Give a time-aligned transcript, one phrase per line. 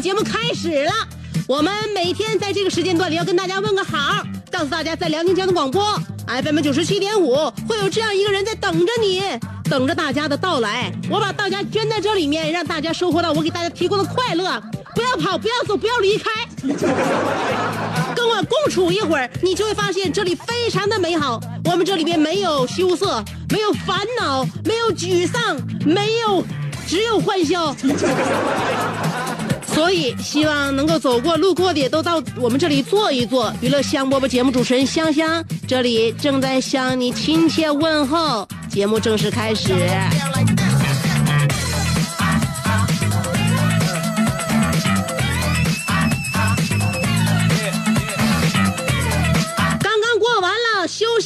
[0.00, 0.92] 节目开始了。
[1.46, 5.82] 我们每天在这个时间段里要跟大家问个好，告诉大家在辽宁交通广播
[6.26, 7.34] FM 九十七点五
[7.68, 9.22] 会有这样一个人在等着你，
[9.68, 10.92] 等着大家的到来。
[11.10, 14.62] 我把大家圈在这里面，让大家收获到我给大家提供的快乐。
[14.94, 16.30] 不要跑，不要走，不要离开，
[18.14, 21.40] 跟我共处一会儿，你就会发现这里非常的美好。
[21.64, 26.44] 我们这里面没有羞涩，没有烦恼，没有沮丧，没有，
[26.86, 27.74] 只有欢笑。
[29.80, 33.50] 所以希望能够走过路过的都到我们这里坐一坐。
[33.62, 38.46] 娱乐香饽饽节目主持人香香，这里正在向你亲切问候。
[38.68, 39.72] 节目正式开始。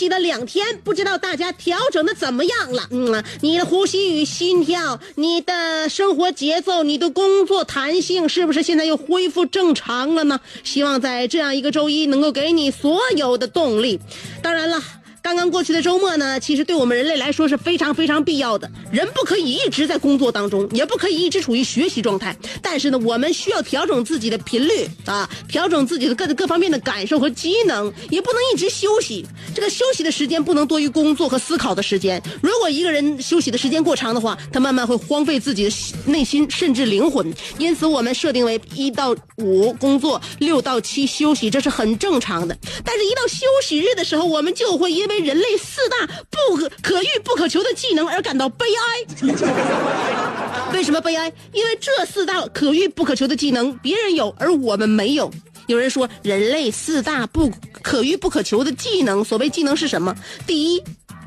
[0.04, 2.86] 息的两天，不知道大家调整的怎么样了？
[2.90, 10.38] 嗯，你的呼吸与心跳，你的生活节奏，你的工作弹性，是不是现在又恢复正常了呢？
[10.62, 13.98] 希望在这样一个周一，能够给你所有的动力。
[14.42, 14.78] 当然了。
[15.24, 18.70] 刚刚过去的周末呢，其实对我们人类来说是非常非常必要的。
[18.92, 22.36] 人不可以一直在工作当中，也不可以一直处于学习状态。
[22.60, 29.24] 但是呢，我们需要调整自己的频率啊，调整自己的各各方面的感受和机能，也不能一直休息。
[29.54, 32.22] 这个休息的时间不能多于工作和思考的时间。
[32.42, 35.70] 如果一个人休息的时间过长的话，他慢慢会荒废自己的
[36.04, 37.32] 内心，甚至灵魂。
[37.56, 42.54] 因此，我们设定为一到五工作，六到七休息，这是很正常的。
[42.84, 49.04] 但是，一到休息日的时候，我们就会因为人类四大不可可遇不可求的技能而感到悲哀。
[50.72, 51.32] 为什么悲哀？
[51.52, 55.30] 因为这四大可遇不可求的技能别人有，而我们没有。
[55.66, 60.14] 有人说，人类四大不可遇不可求的技能，所谓技能是什么？
[60.46, 60.82] 第一，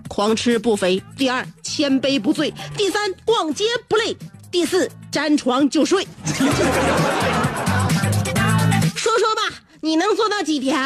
[0.07, 4.13] 狂吃不肥；第二，千杯不醉；第三，逛街不累；
[4.51, 6.07] 第四，沾床就睡。
[8.95, 9.41] 说说吧，
[9.81, 10.77] 你能做到几条？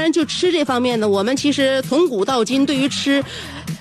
[0.00, 3.22] 当然，就吃这方面呢，我们其实从古到今对于吃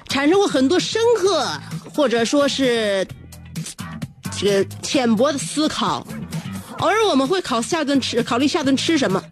[0.09, 1.47] 产生过很多深刻
[1.94, 3.07] 或者说是
[4.38, 6.06] 这个浅薄的思考。
[6.80, 9.24] 偶尔我们会考下顿吃，考虑下顿吃什么。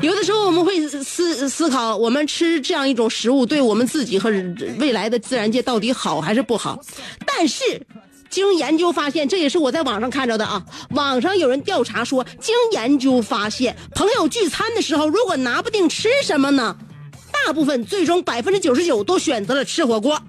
[0.00, 4.30] 有的时候我们会思思考，我们吃这样一种食物对我们自己和
[4.78, 6.78] 未来的自然界到底好还是不好。
[7.26, 7.64] 但是，
[8.30, 10.62] 经研究发现，这也是我在网上看着的啊。
[10.90, 16.76] 网上有人调查说，经研究发现，朋友聚餐的时候，如果拿不定吃什么呢，
[17.32, 20.20] 大部分最终百分之九十九都选择了吃火锅。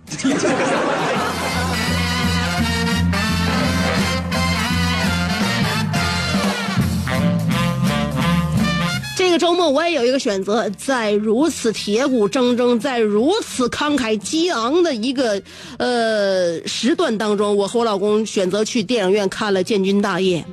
[9.30, 15.40] 这个周末我也有一个选择，在如此铁骨铮铮，在如此慷慨激昂的一个
[15.78, 20.44] 呃时段当中，我和我老公选择去电影院看了《建军大业》，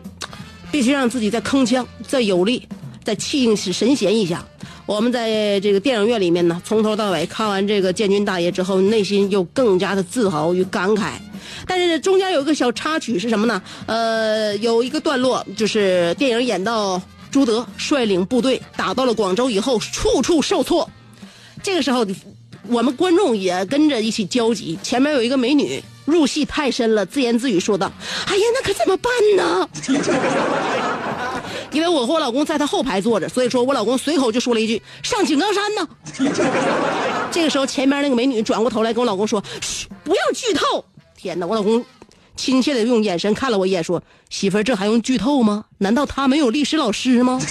[0.71, 2.69] 必须让自己再铿锵、再有力、
[3.03, 4.45] 再气定神闲一下。
[4.85, 11.13] 我们在这个电影院里面呢，从头到尾看完这个《建军大业》之后，内心又更加的自豪与感慨。
[11.67, 13.63] 但是中间有一个小插曲是什么呢？
[13.87, 17.01] 呃，有一个段落就是电影演到。
[17.31, 20.89] 朱德率领部队打到了广州以后，处处受挫。
[21.63, 22.07] 这个时候，
[22.69, 24.79] 我们观众也跟着一起焦急。
[24.83, 27.93] 前面有一个美女入戏太深了，自言自语说道
[28.27, 29.69] ：“哎呀，那可怎么办呢？”
[31.73, 35.87] 因为我和我老公在他后排坐着，所以说我老公随口就说了一句：“上井冈山呢。”
[37.31, 40.83] 这个时候，前面那个美女转过头来跟我老公说：“嘘，不要剧透。”
[41.17, 41.85] 天哪，我老公
[42.37, 45.65] 亲切的用眼神看了我一眼，说：“媳妇儿，这还用剧透吗？
[45.79, 47.41] 难道他没有历史老师吗？”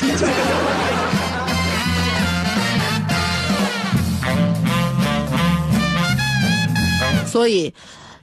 [7.26, 7.74] 所以，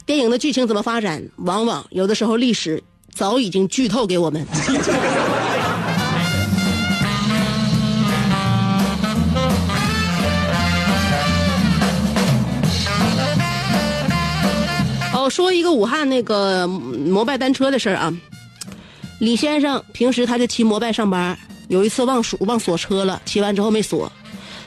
[0.07, 2.83] 电影的剧情怎么发展，往往有的时候历史
[3.15, 4.47] 早已经剧透给我们。
[15.23, 18.13] 我，说一个武汉那个摩拜单车的事儿啊。
[19.21, 21.39] 李先生平时他就骑摩拜上班，
[21.69, 24.11] 有一次忘锁忘锁车了，骑完之后没锁，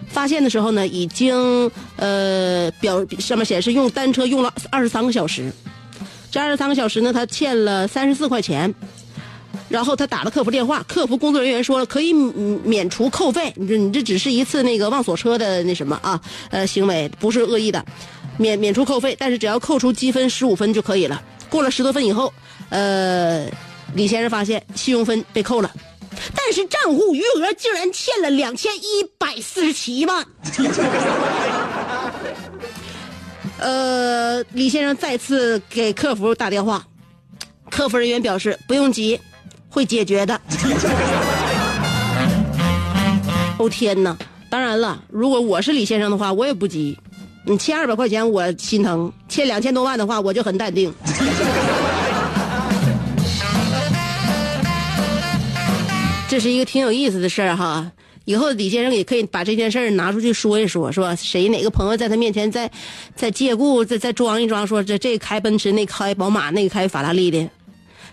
[0.07, 5.51] 发现的时候呢，已经呃表上面显示用单车用了二十三个小时，
[6.31, 8.73] 这二十三个小时呢，他欠了三十四块钱，
[9.67, 17.83] 然后他打了客服电话，客服工作人员说了可以免除扣费，你这你这只是一次那个忘锁车的那什么啊呃行为，不是恶意的，
[18.37, 21.21] 免免除扣费，但是只要扣除积分十五分就可以了。
[21.49, 22.33] 过了十多分以后，
[22.69, 23.45] 呃，
[23.93, 25.71] 李先生发现信用分被扣了。
[26.33, 30.25] 但是账户余额竟然欠了两千一百四十七万。
[33.59, 36.85] 呃，李先生再次给客服打电话，
[37.69, 39.19] 客服人员表示不用急，
[39.69, 40.39] 会解决的。
[43.57, 44.17] 哦天哪！
[44.49, 46.97] 当然了，如果我是李先生的话，我也不急。
[47.47, 50.93] 你欠二百块钱我心疼，欠两千多万的话我就很淡定。
[56.27, 57.91] 这是一个挺有意思的事儿哈，
[58.25, 61.15] 以后李先生也可以把这件事儿拿出去说一说，是吧？
[61.15, 62.69] 谁哪个朋友在他面前再
[63.15, 67.47] 再借故再再装一装，说这这开奔驰，那开宝马，那个开法拉利的，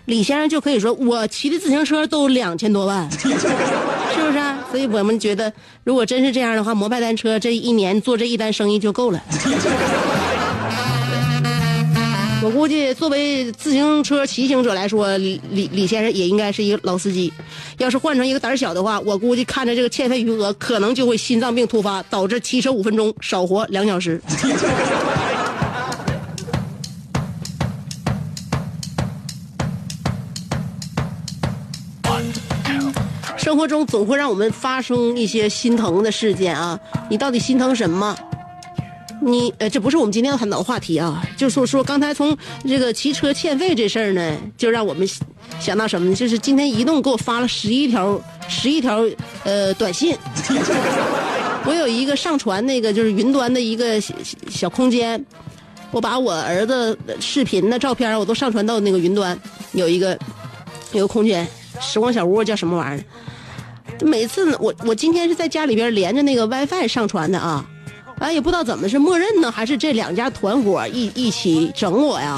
[0.05, 3.09] 李先生就可以说我骑的自行车都两千多万，
[4.73, 5.53] 所以我们觉得，
[5.83, 9.21] 如果真是这样的话，摩拜单车这一年做这一单生意就够了。
[12.41, 17.31] 我估计，作为自行车骑行者来说，李李李先生也应该是一个老司机。
[17.77, 24.19] 要是换成一个胆小的话，我估计看着这个欠费余额，可能就会心脏病突发，导致骑车五分钟少活两小时。
[33.53, 36.79] 生活中总会让我们发生一些心疼的事件啊！
[37.07, 38.17] 你到底心疼什么？
[39.21, 42.35] 你呃，这不是我们今天要谈讨的话题啊，就是说说刚才从
[42.67, 45.07] 这个骑车欠费这事儿呢，就让我们
[45.59, 46.15] 想到什么呢？
[46.15, 48.19] 就是今天移动给我发了十一条
[48.49, 49.05] 十一条
[49.43, 50.17] 呃短信，
[51.67, 54.15] 我有一个上传那个就是云端的一个小
[54.49, 55.23] 小空间，
[55.91, 59.39] 我把我儿子视频的照片我都上传到那个云端，
[59.73, 60.17] 有一个
[60.91, 61.47] 有个空间，
[61.79, 63.05] 时光小屋叫什么玩意儿？
[64.01, 67.65] 每次，我我今天是在家里边连着那个 WiFi 上传的啊。
[68.19, 72.37] 哎，也不知道怎么是默认呢，还是这两家团伙一一起整我呀？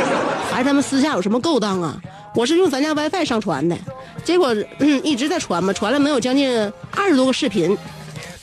[0.50, 2.00] 还是他们私下有什么勾当啊？
[2.34, 3.76] 我是用咱家 WiFi 上传的，
[4.24, 6.50] 结果一直在传嘛，传了能有将近
[6.90, 7.76] 二十多个视频，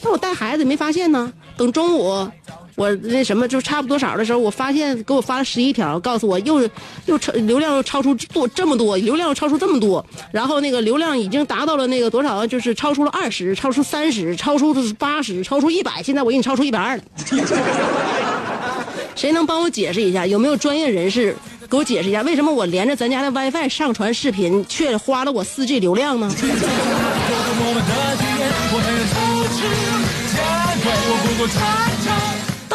[0.03, 1.31] 那我带孩子没发现呢。
[1.57, 2.27] 等中午
[2.75, 6.67] 我那什么就差不多少的时候，我发现给我发了十一条，告诉我又
[7.05, 17.03] 又超流量又超出多这么多，流量又超出这么多，然后那个流量已经达到了那个多少，就是超出了二十，超出三十，超出八十，超出一百，现在我给你超出一百二了。
[19.15, 20.25] 谁能帮我解释一下？
[20.25, 21.35] 有没有专业人士
[21.69, 26.33] 给我解释一下，为什么我连着咱家的 WiFi 上传视频，却花了我 4G 流量呢？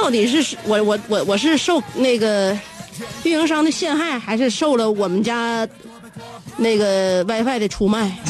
[0.00, 2.56] 到底是我我我我是受那个
[3.24, 5.66] 运营商的陷害，还是受了我们家
[6.56, 8.16] 那个 WiFi 的出卖？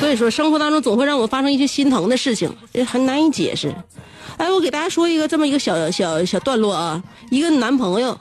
[0.00, 3.74] 所以说，生活当中总会让我发生一些心疼的事情，也很难以解释。
[4.38, 8.18] 哎，我给大家说一个这么一个小小小段落啊，一个男朋友。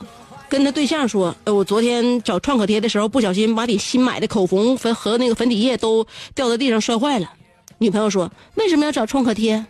[0.52, 6.06] 跟他对象说：“呃，我昨天找创可贴的时候，不小心把你新买的口红粉和那个粉底液都
[6.36, 7.32] 掉在地上摔坏了。”
[7.80, 9.66] 女朋友说：“为什么要找创可贴？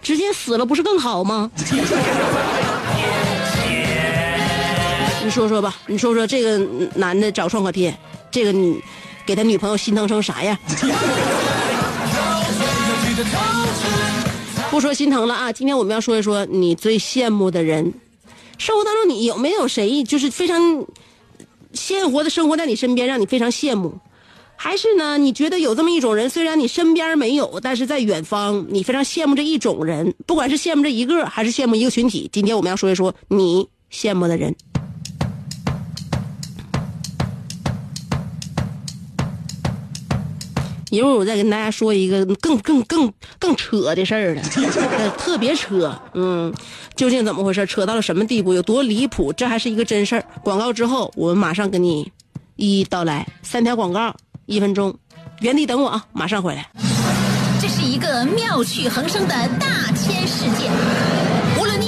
[0.00, 1.50] 直接死了不是更好吗？”
[5.22, 6.56] 你说说吧，你说说这个
[6.94, 7.94] 男的找创可贴，
[8.30, 8.80] 这个你
[9.26, 10.56] 给他女朋友心疼成啥样？
[14.70, 17.92] 不说心疼了啊，今天我们要说一说你最羡慕的人。
[18.62, 20.86] 生活当中，你有没有谁就是非常
[21.72, 23.92] 鲜活的生活在你身边，让你非常羡慕？
[24.54, 32.30] 还是呢，你觉得有这么一种人，虽然你身边没有，但是在远方，你非常羡慕这一种人，不管是羡慕这一个，还是羡慕一个群体。
[32.32, 34.54] 今天我们要说一说你羡慕的人。
[40.92, 44.42] 一会儿我再跟大家说一个更更更更扯的事儿了，
[45.16, 46.52] 特别扯，嗯，
[46.94, 47.64] 究竟怎么回事？
[47.64, 48.52] 扯到了什么地步？
[48.52, 49.32] 有多离谱？
[49.32, 50.24] 这还是一个真事儿。
[50.44, 52.12] 广告之后，我们马上跟你
[52.56, 53.26] 一一道来。
[53.42, 54.94] 三条广告，一分钟，
[55.40, 56.68] 原地等我啊，马上回来。
[57.58, 61.21] 这是一个妙趣横生的大千世界。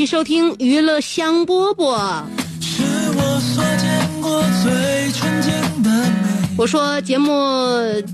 [0.00, 2.22] 续收听娱乐香饽饽。
[2.58, 2.82] 是
[3.18, 5.52] 我所见过最纯净
[5.82, 6.56] 的美。
[6.56, 7.30] 我说节目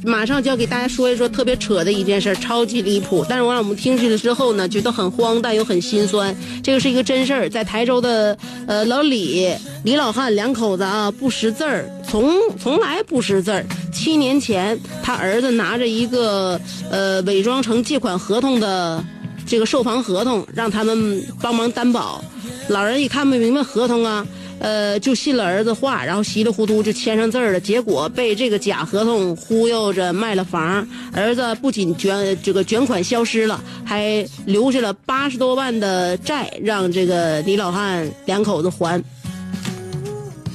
[0.02, 3.24] 马上就要给大家说一说特别扯的一件事，超级离谱。
[3.28, 6.36] 但是我让我们听去了之后呢，觉得很荒诞又很心酸。
[6.60, 9.48] 这个是一个真事儿，在台州的呃老李
[9.84, 13.64] 李老汉两口子啊不识字儿，从从来不识字儿。
[13.92, 19.04] 七年前，他儿子拿着一个呃伪装成借款合同的
[19.46, 22.22] 这个售房合同，让他们帮忙担保。
[22.68, 24.26] 老人一看不明白合同啊，
[24.58, 27.60] 呃，就信了儿子话，然后稀里糊涂就签上字儿了。
[27.60, 39.02] 结果被这个假合同忽悠着卖了房，儿子不仅卷这个卷款消失了，还留下了八十多万的债，让这个李老汉两口子还。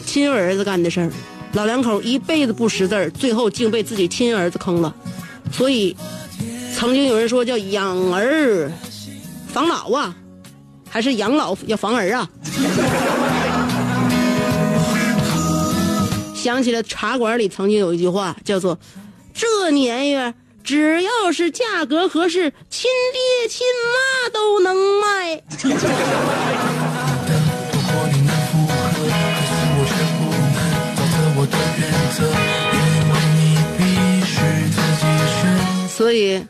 [0.06, 1.10] 亲儿子干的事儿，
[1.54, 4.94] 老两口一辈子不识字儿，最后竟被自己亲儿子坑了。
[5.54, 5.96] 所以，
[6.76, 8.70] 曾经有人说叫养儿
[9.48, 10.16] 防老啊，
[10.90, 12.30] 还是养老要防儿啊？
[16.36, 18.80] 想起了茶馆里曾经有一句话，叫做
[19.32, 25.44] “这年月只要是价格合适，亲爹亲妈都能卖”。
[35.88, 36.44] 所以，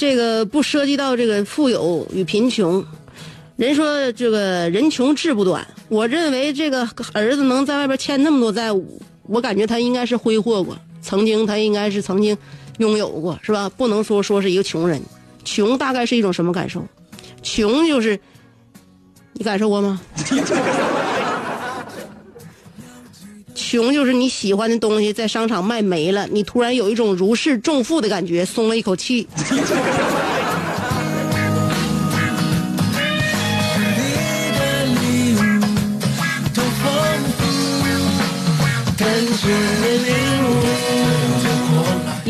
[0.00, 2.82] 这个不涉及到这个富有与贫穷。
[3.56, 12.34] 人说这个人穷志不短，我认为这个儿子能在外边欠那么多债务，我感觉他应该是挥霍过，曾经他应该是曾经
[12.78, 13.68] 拥有过，是吧？
[13.76, 15.02] 不能说说是一个穷人，
[15.44, 16.82] 穷大概是一种什么感受？
[17.42, 18.18] 穷就是
[19.34, 20.00] 你感受过吗？
[23.60, 29.28] 穷就是你喜欢的东西在商场卖没了，你突然有一种如释重负的感觉，松了一口气。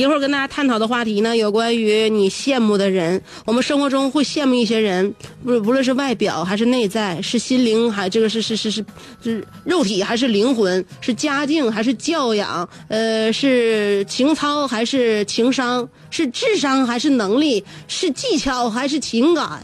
[0.00, 3.20] 一会儿跟大家探讨的话题呢，有关于你羡慕的人。
[3.44, 5.14] 我们生活中会羡慕一些人，
[5.44, 8.84] 不不论是外表还是内在，是心灵还这个是是是是
[9.22, 19.62] 是肉体还是灵魂，是家境还是教养，呃，是情操还是情商，是智商还是能力，是技巧还是情感。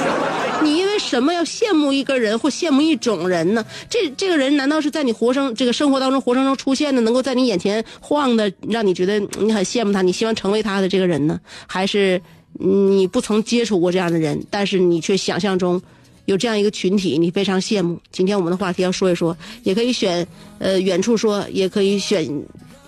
[0.62, 3.64] 你因为什么要羡慕一个人或羡慕一种人呢？
[3.88, 11.40] 这这个人难道是在你活生这个生活当中活生生出现的，能够在你眼前晃的，让你觉得你很羡慕他，你希望成为他的这个人呢？
[11.66, 12.20] 还是
[12.54, 15.80] 你不曾接触过这样的人，但是你却想象中
[16.24, 18.00] 有这样一个群体，你非常羡慕？
[18.10, 20.26] 今天我们的话题要说一说，也可以选
[20.58, 22.28] 呃远处说，也可以选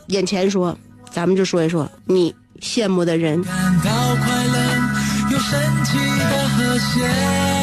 [0.08, 0.76] 眼前说，
[1.12, 3.42] 咱们就说一说你羡慕的人。
[3.44, 7.57] 感到快乐，有神奇的和谐。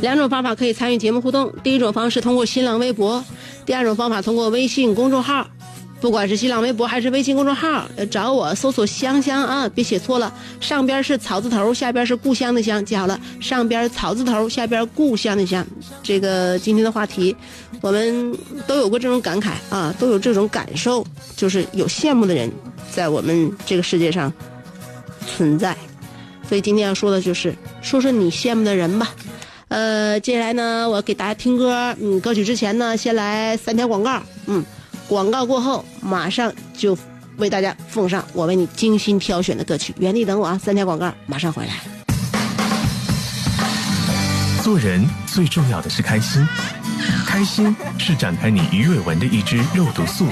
[0.00, 1.52] 两种方法可以参与节目互动。
[1.62, 3.24] 第一种方式通过新浪微博，
[3.64, 5.46] 第二种方法通过微信公众号。
[5.98, 15.66] 不管是新浪微博还是微信公众号，找我搜索“香香”啊，别写错了，上边是草字头，下边是故乡的乡，记好了，上边草字头，下边故乡的乡。
[16.02, 17.34] 这个今天的话题，
[17.80, 22.52] 我们都有过这种感慨啊，都有这种感受，就是有羡慕的人
[22.92, 24.30] 在我们这个世界上
[25.26, 25.74] 存在。
[26.46, 29.14] 所以今天要说的就是说说你羡慕的人吧。
[29.68, 31.94] 呃，接下来呢，我给大家听歌。
[32.00, 34.22] 嗯，歌曲之前呢，先来三条广告。
[34.46, 34.64] 嗯，
[35.08, 36.96] 广告过后马上就
[37.36, 39.92] 为大家奉上我为你精心挑选的歌曲。
[39.98, 41.74] 原地等我啊，三条广告马上回来。
[44.62, 46.46] 做人最重要的是开心，
[47.26, 50.26] 开心是展开你鱼尾纹的一支肉毒素，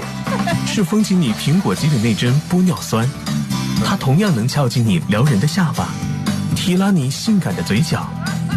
[0.66, 3.08] 是封紧你苹果肌的那针玻尿酸，
[3.84, 5.88] 它同样能翘起你撩人的下巴，
[6.56, 8.08] 提拉你性感的嘴角，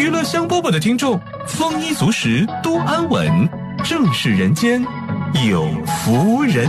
[0.00, 3.46] 娱乐香饽饽的听众丰衣足食，多安稳，
[3.84, 4.82] 正是人间
[5.46, 6.66] 有福人。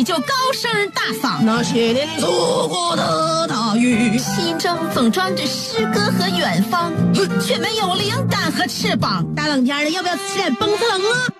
[0.00, 1.42] 你就高声大嗓。
[1.42, 6.90] 那些年错过的大雨，心中总装着诗歌和远方，
[7.38, 9.22] 却没有灵感和翅膀。
[9.36, 11.39] 大冷天的，要不要吃点蹦子冷啊？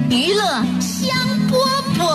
[0.11, 0.43] 娱乐
[0.81, 1.07] 香
[1.49, 1.55] 饽
[1.97, 2.11] 饽。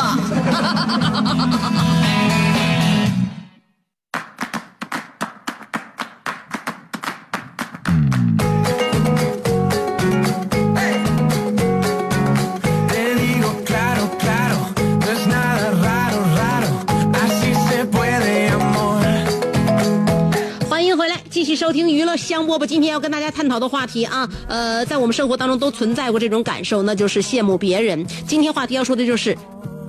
[21.67, 22.65] 收听娱乐香饽饽。
[22.65, 28.07] 今天要跟大家探讨的话题啊，呃，在我们生活当中都存在过这种感受，那就是羡慕别人。
[28.25, 29.37] 今天话题要说的就是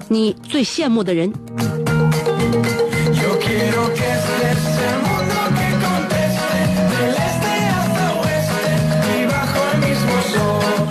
[0.08, 1.32] 你最羡慕的人。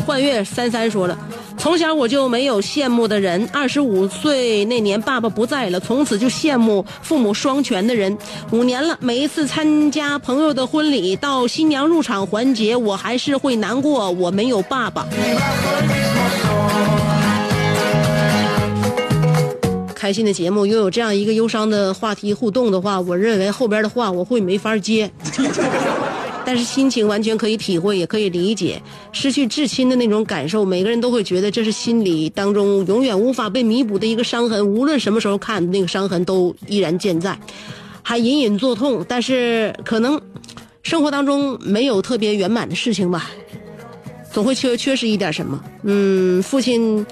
[0.06, 1.18] 幻月三三说了，
[1.58, 3.48] 从小我就没有羡慕的人。
[3.52, 8.16] 二十五岁那年，爸爸不在了，从此就羡慕父母双全的人。
[8.52, 15.06] 五年了，每一次参加朋友的婚礼，到新娘入场环节，我还是会难过，我没有爸爸。
[19.94, 25.10] 开心的节目拥有这样一个忧伤的话题互动的话，我认为后边的话我会没法接。
[26.46, 28.80] 但是心情完全可以体会，也可以理解。
[29.10, 34.64] 失去至亲的那种感受，每个人都会觉得这是心里当中永远无法被弥补的一个伤痕。
[34.64, 37.36] 无论什么时候看，那个伤痕都依然健在，
[38.00, 39.04] 还隐隐作痛。
[39.08, 40.20] 但是可能
[40.84, 43.28] 生活当中没有特别圆满的事情吧，
[44.32, 45.60] 总会缺缺失一点什么。
[45.82, 47.04] 嗯，父亲。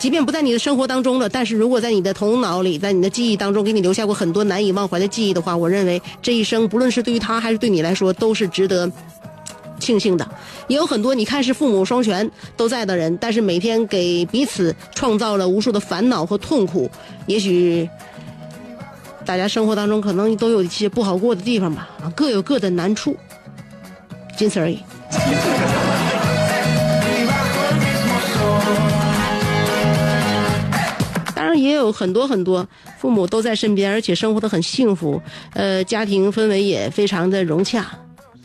[0.00, 8.90] 即便不在你的生活当中了，但是如果在你的头脑里，在你的记忆当中给你留下过很多难以忘怀的记忆的话，我认为这一生不论是对于他还是对你来说，都是值得
[9.78, 10.26] 庆幸的。
[10.68, 16.90] 也有很多你看是父母双全都在的人，但是每天给彼此创造了无数的烦恼和痛苦。
[17.26, 17.86] 也许
[19.26, 23.14] 大家生活当中可能都有一些不好过的地方吧，各有各的难处，
[24.34, 24.78] 仅此而已。
[31.62, 32.66] 也有很多很多
[32.98, 35.20] 父母都在身边，而且生活的很幸福，
[35.54, 37.86] 呃，家庭氛围也非常的融洽，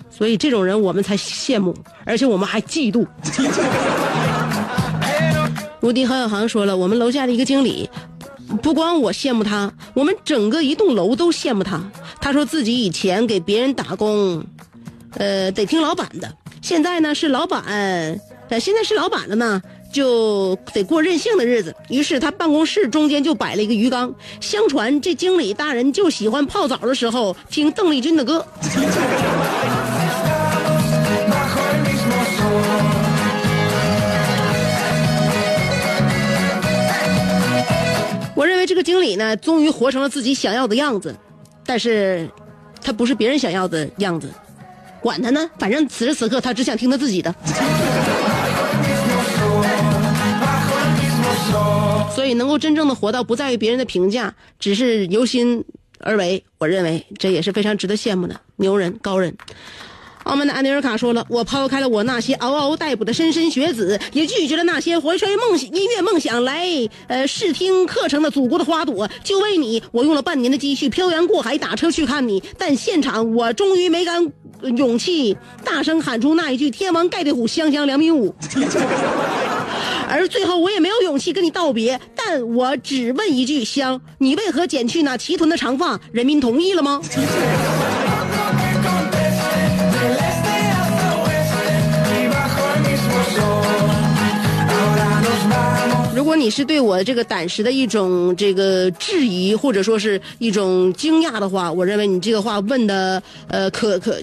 [0.09, 1.75] 所以这种人我们才羡慕，
[2.05, 3.05] 而且我们还嫉妒。
[5.81, 7.89] 无敌何小航说了，我们楼下的一个经理，
[8.63, 11.79] 不光我羡慕他，我们整个一栋楼都羡慕他。
[12.19, 14.43] 他说自己以前给别人打工，
[15.17, 17.61] 呃，得听老板的，现在呢是老板，
[18.49, 19.61] 呃，现在是老板了呢。
[19.95, 24.13] 就得过任性的日子，于是他办公室中间就摆了一个鱼缸。
[24.41, 28.45] 相传这经理大人就喜欢泡澡的时候听邓丽君的歌。
[38.35, 41.15] 我认为这个经理呢，终于活成了自己想要的样子，
[41.65, 42.29] 但是，
[42.83, 44.29] 他不是别人想要的样子，
[44.99, 47.33] 管他呢，反正此时此刻他只想听他自己的。
[52.15, 55.63] 所以能够真正的活到不在于别人的评价，只是由心
[55.99, 59.35] 而为，我认为这也是非常值得羡慕的牛人高人。
[60.25, 66.67] 澳门的安尼尔卡说了：“我抛开了我那些嗷嗷待哺的莘莘学子，也拒绝了那些怀揣梦音乐梦想来
[67.07, 69.07] 呃试听课程的祖国的花朵。
[69.23, 74.31] 就为你，我用了半年的积蓄漂洋过海打车去看你，但现场我终于没敢
[74.75, 78.33] 勇气大声喊出那一句‘天王盖地虎，香香两米五’。”
[80.09, 85.99] 而最后我也没有勇气跟你道别，但我只问一句：香，你为何剪去那齐臀的长发？
[86.11, 86.99] 人民同意了吗？
[96.15, 104.17] 如果你是对我这个胆识的一种这个质疑，或者说是一种惊讶的话，我认为你这个话问的呃可可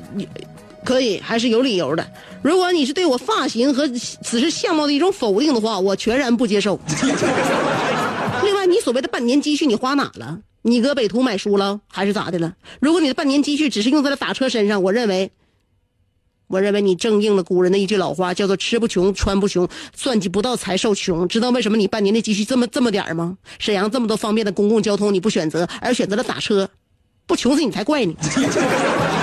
[0.84, 2.04] 可以还是有理由的。
[2.42, 6.80] 如果你是对我发型和此时相貌的一种否定的话，我全然不接受。
[8.42, 10.38] 另外，你所谓的半年积蓄你花哪了？
[10.62, 12.52] 你搁北图买书了，还是咋的了？
[12.80, 15.30] 如果你的半年积蓄只是用在了打车身上，我认为
[16.52, 21.26] 我认为你正应了古人的一句老话，叫做“吃不穷，穿不穷，算计不到才受穷”。
[21.26, 23.38] 知道为什么你半年的积蓄这么这么点儿吗？
[23.58, 26.68] 沈阳这么多方便的公共交通你不选择，而选择了打车，
[27.26, 28.12] 不穷死你才怪呢。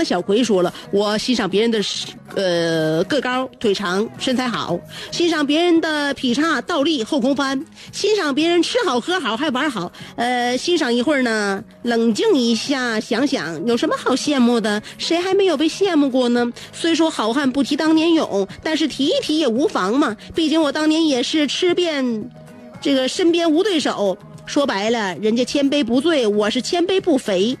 [0.00, 1.78] 的小葵说了，我欣赏别人的
[2.34, 14.82] 呃个高腿长身材好，欣赏别人的劈叉倒立后空翻，欣赏别人吃好喝好还玩好，呃，欣赏一会儿呢，冷静一下想想有什么好羡慕的？
[14.96, 16.50] 谁还没有被羡慕过呢？
[16.72, 22.30] 虽说好汉不提当年勇，但是提一提也无妨嘛，毕竟我当年也是吃遍
[22.80, 24.16] 这个身边无对手。
[24.50, 27.56] 说白了，人家千杯不醉，我是千杯不肥。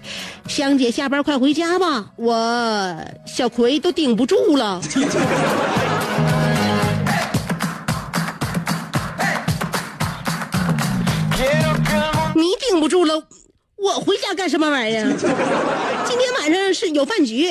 [0.48, 4.80] 香姐下班快回家吧，我小葵都顶不住了。
[12.34, 13.22] 你顶不住了，
[13.76, 15.04] 我回家干什么玩意儿？
[16.04, 17.48] 今天晚上是有饭局，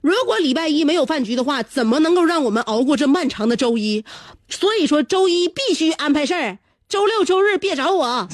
[0.00, 4.06] 如果礼拜一没有饭局的话，怎么能够让我们熬过这漫长的周一？
[4.48, 6.56] 所以说周一必须安排事儿。
[6.88, 8.06] 周六周日别找我。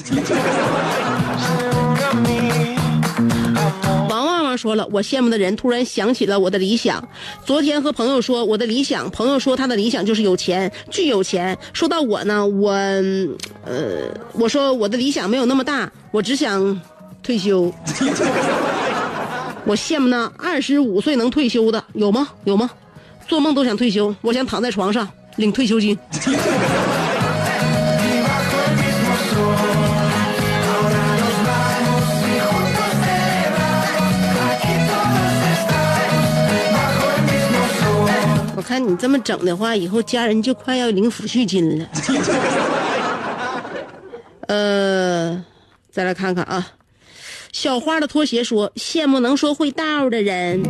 [4.09, 7.05] 王旺旺说了，我羡慕的人突然想起了我的理想。
[7.45, 11.57] 昨天和朋友说我的理想，朋友说他的理想就是有钱，巨有钱。
[11.73, 12.71] 说到我呢，我，
[13.65, 16.79] 呃，我说我的理想没有那么大，我只想
[17.21, 17.73] 退休。
[19.67, 22.29] 我羡慕那二十五岁能退休的，有吗？
[22.45, 22.69] 有吗？
[23.27, 25.97] 做梦都想退休，我想躺在床上领退休金。
[38.65, 41.87] 看你这么整的话，以后家人就快要领抚恤金了。
[44.47, 45.45] 呃，
[45.91, 46.67] 再来看看啊，
[47.51, 50.63] 小花的拖鞋说羡慕能说会道的人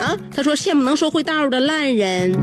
[0.00, 2.36] 啊，他说羡慕能说会道的烂人。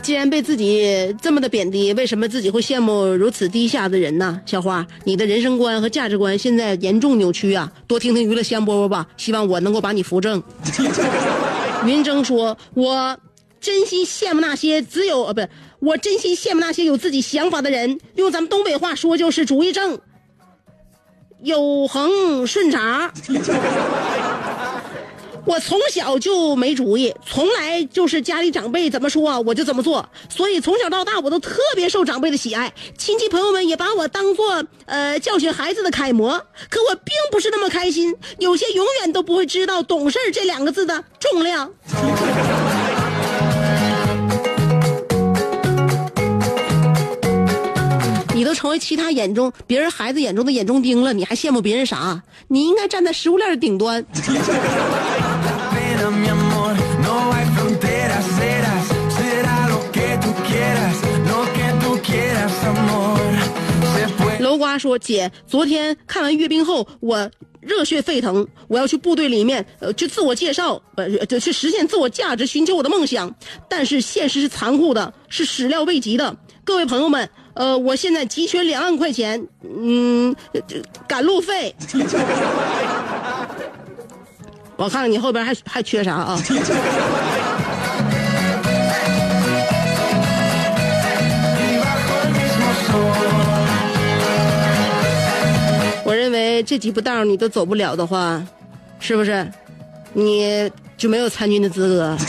[0.00, 4.38] 既然被自己这么的贬低，为什么自己会羡慕如此低下的人呢？
[4.44, 7.72] 小花，你的人生观和价值观现在严重扭曲啊！
[7.86, 10.42] 多听听娱乐香饽饽吧，希望我能够把你扶正。
[11.86, 13.18] 云峥说：“我
[13.60, 15.46] 真心羡慕那些只有呃，不，
[15.80, 17.98] 我真心羡慕那些有自己想法的人。
[18.16, 19.98] 用咱们东北话说，就是主意正，
[21.42, 23.12] 有恒顺茬。
[25.46, 36.30] 我从小就没主意，从来就是家里长辈怎么说我就怎么做，所以从小到大我都特别受长辈的喜爱，亲戚朋友们也把我当做呃教训孩子的楷模。
[36.70, 41.70] 可我并不是那么开心，有些永远都不会知道‘懂事’这两个字的重量。
[48.34, 52.20] 你都成为其他眼中别人孩子眼中的眼中钉了，你还羡慕别人啥？
[52.48, 54.04] 你应该站在食物链的顶端。
[64.74, 73.32] 他说：“姐，昨天看完阅兵后，我热血沸腾，我要去部队里面，呃，去自我介绍，呃，就去实现自我价值，寻求我的梦想。
[73.68, 76.36] 但是现实是残酷的，是始料未及的。
[76.64, 80.34] 各位朋友们，呃，我现在急缺两万块钱，嗯，
[81.06, 81.72] 赶路费。
[84.76, 86.36] 我看看你后边还还缺啥啊？”
[96.54, 98.42] 为这几步道你都走不了的话，
[99.00, 99.46] 是不是？
[100.12, 102.16] 你就没有参军的资格。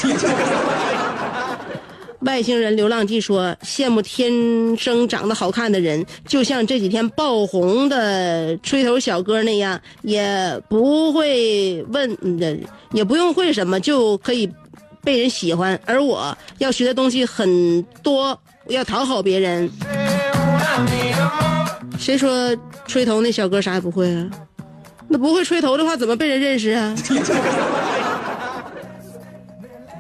[2.22, 4.32] 外星人流浪记说：“羡慕天
[4.76, 12.18] 生长得好看的人，就像这几天爆红的吹头小哥那样，也不会问，
[12.94, 14.52] 也不用会什么就可以
[15.04, 15.80] 被人喜欢。
[15.86, 18.36] 而我要学的东西很多，
[18.70, 19.70] 要讨好别人。
[21.98, 22.56] 谁说
[22.88, 24.30] 吹头那小哥啥也不会啊？
[25.08, 26.96] 那不会吹头的话，怎么被人认识啊？”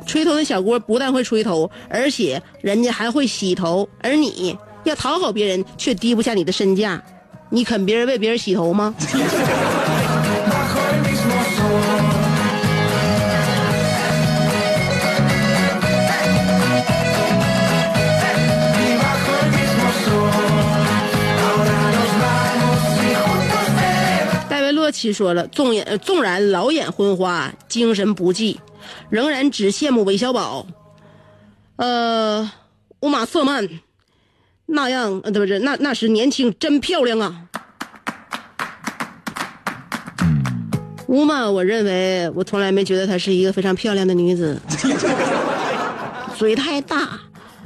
[0.05, 7.03] 吹头那小郭不但会吹头，而且人家还会洗头，而你要讨好别人，却低不下你的身价，
[7.49, 8.93] 你肯别人为别人洗头吗？
[24.95, 28.59] 戴维洛奇说了，纵眼纵然老眼昏花，精神不济。
[29.09, 30.65] 仍然只羡慕韦小宝，
[31.75, 32.49] 呃，
[33.01, 33.67] 乌玛瑟曼
[34.67, 37.41] 那样，呃，不是那那时年轻真漂亮啊！
[41.07, 44.61] 乌玛，我认为我从来没觉得她是一个非常漂亮的女子，
[46.37, 47.19] 嘴太大，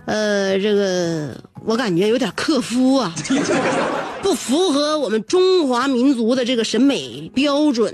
[0.06, 3.14] 呃，这个我感觉有点克夫啊，
[4.24, 7.94] 不符合我们中华民族的这个审美标准。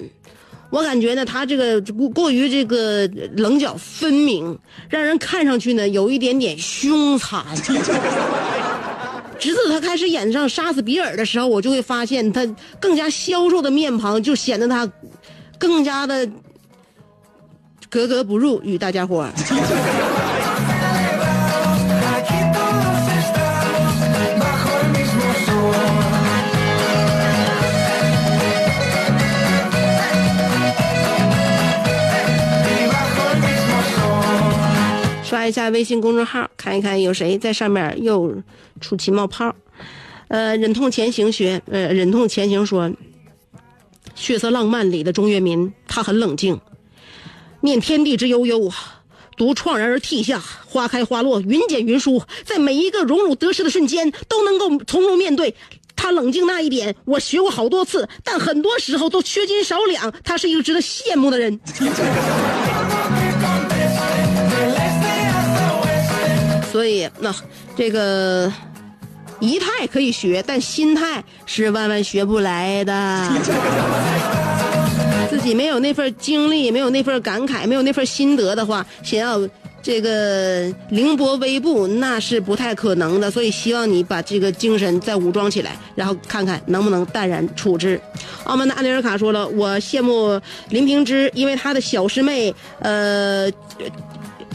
[0.71, 4.57] 我感觉呢，他这个过过于这个棱角分明，
[4.89, 7.45] 让人看上去呢有一点点凶残。
[9.37, 12.45] 直至他开始演上杀死比尔的时候，我就会发现他
[12.79, 14.89] 更加消瘦的面庞，就显得他
[15.59, 16.27] 更加的
[17.89, 19.31] 格格不入与大家伙儿。
[35.25, 38.43] 刷一下微信公众号，看一看有谁在上面又
[38.79, 39.55] 出奇冒泡。
[40.27, 42.87] 呃，忍痛前行学，呃，忍痛前行说，
[44.13, 46.61] 《血色浪漫》里的钟跃民，他很冷静，
[47.61, 48.71] 念天地之悠悠，
[49.35, 55.55] 独怆然而涕下，花开花落，云卷云舒，在每一个荣辱得失的瞬间，都能够从容面对。
[55.95, 60.13] 他冷静那一点，我学过好多次，但很多时候都缺斤少两。
[60.23, 61.59] 他是一个值得羡慕的人。
[66.75, 67.33] 所以那
[67.73, 68.51] 这个
[69.39, 73.29] 仪态可以学，但心态是万万学不来的。
[75.29, 79.39] 自己没有那份经历，没有那份感慨，没有那份心得的话，想要
[79.81, 83.31] 这个凌波微步，那是不太可能的。
[83.31, 87.97] 所以希望你把这个精神再武装起来，然后看看能不能淡然处之。
[88.43, 90.37] 澳门的安尼尔卡说了，我羡慕
[90.71, 93.49] 林平之，因为他的小师妹，呃。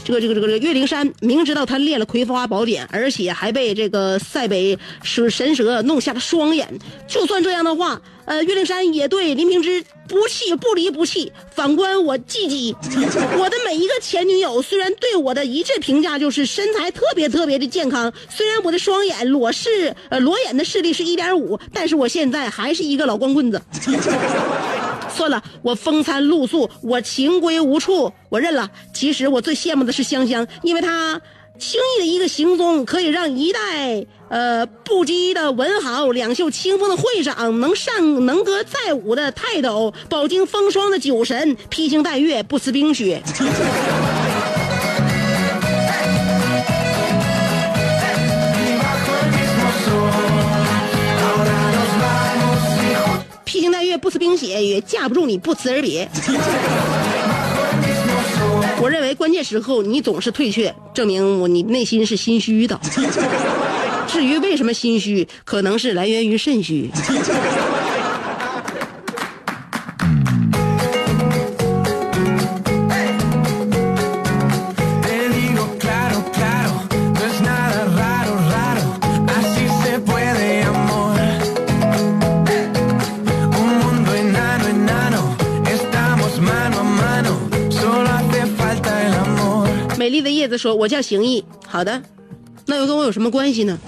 [0.05, 6.79] 这个这个这个岳灵珊明知道他练了葵花宝典，而且还被这个塞北神神蛇弄瞎了双眼。
[7.07, 11.33] 就算这样的话，呃，岳灵珊也对林平之不弃不离不弃。
[11.55, 12.75] 反观我季季，
[13.39, 23.61] 我的每一个前女友虽然对我的一致评价就是身材特别特别的健康，虽然我的双眼裸视呃裸眼的视力是一点五，但是我现在还是一个老光棍子。
[25.14, 28.70] 算了，我风餐露宿，我情归无处，我认了。
[28.92, 31.20] 其实我最羡慕的是香香，因为她
[31.59, 43.23] 轻易的一个行踪，可以让一代呃不羁的文豪、两袖清风的会长，能上能歌载舞的泰斗，饱经风霜的酒神，披星戴月，不辞冰雪。
[53.90, 56.09] 月，不辞冰雪，也架不住你不辞而别。
[58.81, 62.81] 我认为关键时候你总是退却，证明我你内心是心虚的。
[64.07, 66.88] 至于为什么心虚，可能是来源于肾虚。
[90.11, 92.03] 丽的叶子说：“我叫邢毅，好的，
[92.66, 93.79] 那又跟我有什么关系呢？”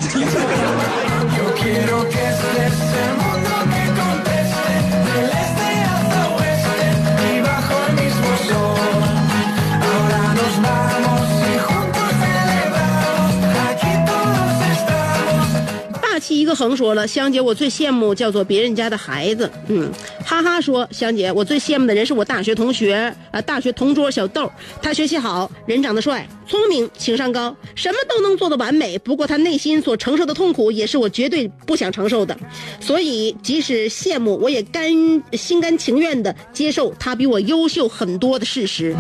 [16.00, 19.90] 霸气一个横说了，香姐，我最羡慕叫做别人家的孩子，嗯。
[20.32, 28.98] 哈哈说：“香姐，我最羡慕的人是我大学同学啊、大学同桌小豆，他学习好，人长得帅，聪明，情商高，什么都能做得完美。
[29.00, 32.34] 不过他内心所承受的痛苦，也是我绝对不想承受的。
[32.80, 34.90] 所以即使羡慕，我也甘
[35.34, 38.96] 心甘情愿的接受他比我优秀很多的事实。”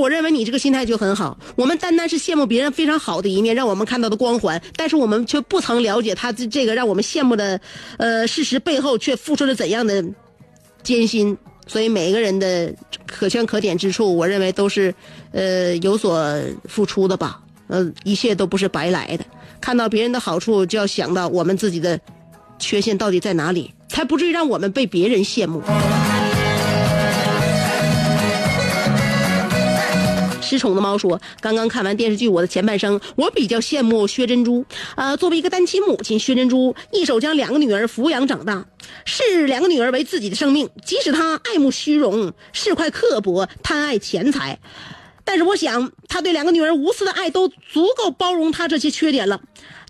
[0.00, 1.38] 我认为你这个心态就很好。
[1.54, 7.60] 我们单单是羡慕别人非常好的一面，让我们看到的光环，但是我们却不曾了解他这这个让我们羡慕的，
[7.98, 10.04] 呃，事实背后却付出了怎样的
[10.82, 11.36] 艰辛。
[11.66, 12.74] 所以每一个人的
[13.06, 14.92] 可圈可点之处，我认为都是，
[15.30, 17.40] 呃，有所付出的吧。
[17.68, 19.24] 呃，一切都不是白来的。
[19.60, 22.00] 看到别人的好处，就要想到我们自己的
[22.58, 25.62] 缺陷到底在哪里，才不至于让我们被别人羡慕。
[30.50, 34.64] 失宠的猫说：“刚刚看完电视剧《我的前半生》，我比较羡慕薛珍珠。
[34.96, 38.66] 呃，作为一个单亲母亲，薛珍珠一手将两个女儿抚养长大，
[39.04, 40.68] 视两个女儿为自己的生命。
[40.84, 44.58] 即使她爱慕虚荣，是块刻薄，贪爱钱财。”
[45.22, 49.40] 但是我想，她对两个女儿无私的爱都足够包容她这些缺点了。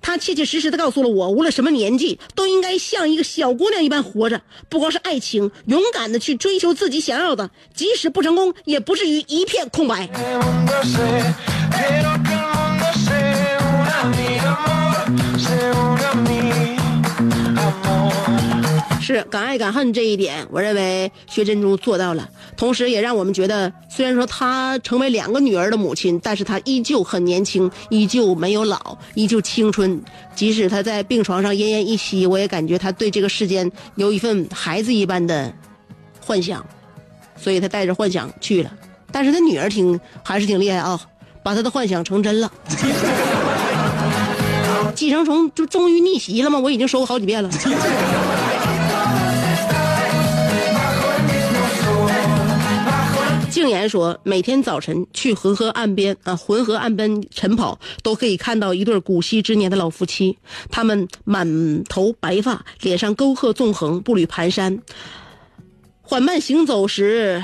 [0.01, 4.40] 他切切实实的告诉了我，无论什么年纪，都应该像一个小姑娘一般活着。
[4.68, 10.09] 不光是爱情，勇敢的去追求自己想要的，即使不成功，也不至于一片空白。
[19.12, 30.00] 是敢爱敢恨这一点，我认为薛珍珠做到了，同时也让我们觉得，虽然说她成为两个女儿的母亲，但是她依旧很年轻，依旧没有老，依旧青春。
[30.36, 35.52] 即使她在病床上奄奄一息，我也感觉她对这个世间有一份孩子一般的
[36.24, 36.64] 幻想，
[37.36, 38.70] 所以她带着幻想去了。
[39.11, 41.00] 但是她女儿挺还是挺厉害啊，
[41.42, 42.52] 把她的幻想成真了。
[44.94, 46.61] 寄生虫就终于逆袭了吗？
[46.61, 47.50] 我已经说过好几遍了。
[53.70, 60.36] 言说，每天早晨去浑河岸边啊，浑河岸边晨跑，都可以看到一对古稀之年的老夫妻，
[60.70, 64.80] 他们满头白发，脸上沟壑纵横，步履蹒跚，
[66.02, 67.42] 缓慢行走时，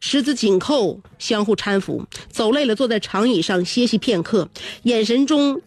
[0.00, 4.48] 十指紧扣，相互搀扶，走累了坐在长椅上歇息片刻，
[4.82, 5.60] 眼神中。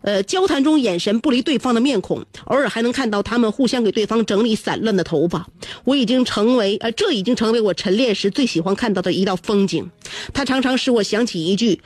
[0.00, 5.46] 呃，交谈中眼神不离对方的面孔，偶尔还能看到他们互相给对方整理散乱的头发。
[5.84, 9.90] 我已经成为呃，这已经成为我晨练时最喜欢看到的一道风景。
[10.32, 11.80] 他常常使我想起一句：“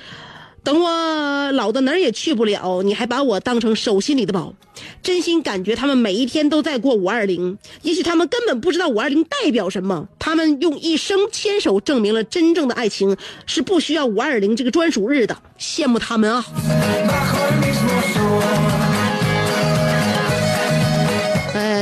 [0.62, 4.54] 等我老的哪儿也去不了，你还把我当成手心里的宝。”
[5.02, 15.36] 真心感觉他们每一天都在过五二零，也许他们根本不知道五二零代表什么，他们用一生牵手证明了真正的爱情是不需要五二零这个专属日的。
[15.58, 16.44] 羡慕他们啊！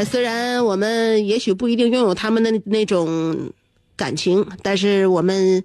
[0.00, 3.52] 呃，虽然我们也许不一定拥有他们的那种
[3.96, 5.62] 感情，但是我们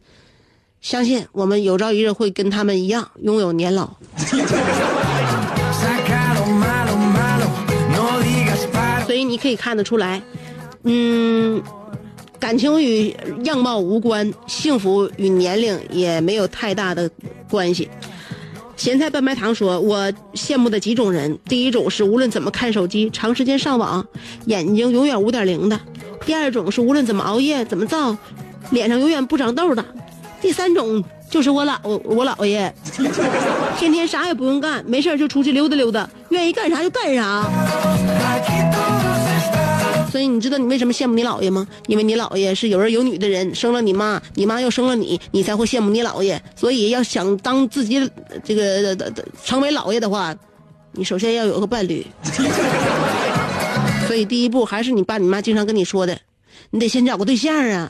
[0.82, 3.90] 相信，我们有朝一日会跟他们一样拥有年老。
[9.06, 10.22] 所以你可以看得出来，
[10.84, 11.64] 嗯，
[12.38, 13.16] 感情与
[13.46, 17.10] 样貌无关，幸福与年龄也没有太大的
[17.50, 17.90] 关系。
[18.76, 24.06] 咸菜拌白糖说：“我羡慕的几种人，第一种是无论怎么看手机、长时间上网，
[24.46, 25.78] 眼睛永远五点零的；
[26.26, 28.16] 第二种是无论怎么熬夜、怎么造，
[28.72, 29.84] 脸上永远不长痘的；
[30.42, 32.74] 第三种就是我姥 我姥爷，
[33.78, 37.46] 天天啥也不用干，没事就出去溜达溜达，愿意干啥就干啥。”
[40.16, 41.68] 所以你知道你为什么羡慕你姥爷吗？
[41.88, 46.42] 因为你姥爷是有儿有女的人，生了你妈，你妈又生了你，你才会羡慕你姥爷。
[46.56, 48.10] 所以要想当自己
[48.42, 48.96] 这个
[49.44, 50.34] 成为姥爷的话，
[50.94, 52.08] 你首先要有个伴侣。
[54.08, 56.18] 所以第一步还是你爸你妈经常跟你说的，
[56.70, 57.90] 你得先找个对象啊。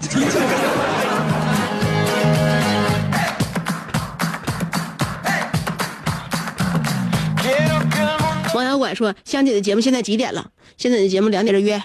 [8.56, 10.48] 王小管说：“香姐的节目现在几点了？
[10.76, 11.80] 现在的节目两点就约。